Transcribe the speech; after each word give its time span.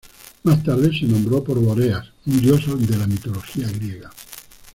Más 0.45 0.63
tarde 0.63 0.89
se 0.99 1.05
nombró 1.05 1.43
por 1.43 1.59
Bóreas, 1.59 2.07
un 2.25 2.41
dios 2.41 2.65
de 2.87 2.97
la 2.97 3.05
mitología 3.05 3.69
griega. 3.69 4.09